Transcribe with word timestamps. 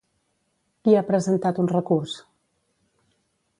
Qui 0.87 0.95
ha 0.95 1.03
presentat 1.09 1.61
un 1.65 1.71
recurs? 1.73 2.17